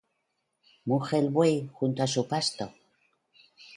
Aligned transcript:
¿Muge 0.87 1.15
el 1.23 1.29
buey 1.35 1.55
junto 1.77 1.99
á 2.05 2.07
su 2.13 2.23
pasto? 2.31 2.65